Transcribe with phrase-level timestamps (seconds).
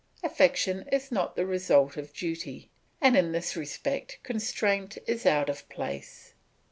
[0.23, 5.69] Affection is not the result of duty, and in this respect constraint is out of
[5.69, 6.33] place.